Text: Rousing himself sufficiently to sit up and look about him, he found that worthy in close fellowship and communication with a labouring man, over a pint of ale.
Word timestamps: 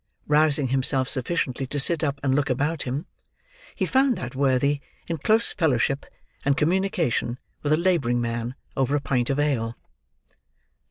Rousing 0.25 0.69
himself 0.69 1.07
sufficiently 1.07 1.67
to 1.67 1.79
sit 1.79 2.03
up 2.03 2.19
and 2.23 2.33
look 2.33 2.49
about 2.49 2.81
him, 2.81 3.05
he 3.75 3.85
found 3.85 4.17
that 4.17 4.33
worthy 4.35 4.81
in 5.05 5.17
close 5.19 5.53
fellowship 5.53 6.07
and 6.43 6.57
communication 6.57 7.37
with 7.61 7.71
a 7.71 7.77
labouring 7.77 8.19
man, 8.19 8.55
over 8.75 8.95
a 8.95 8.99
pint 8.99 9.29
of 9.29 9.37
ale. 9.37 9.77